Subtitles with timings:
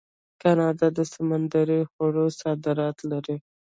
[0.41, 3.37] کاناډا د سمندري خوړو صادرات لري.